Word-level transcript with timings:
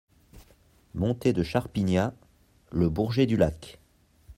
Montée 0.95 1.31
de 1.31 1.43
Charpignat, 1.43 2.15
Le 2.71 2.89
Bourget-du-Lac 2.89 3.77